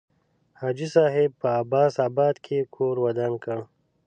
[0.59, 3.57] حاجي صاحب په عباس آباد کې کور ودان کړ.